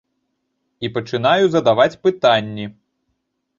І 0.87 0.91
пачынаю 0.95 1.45
задаваць 1.57 1.99
пытанні. 2.09 2.65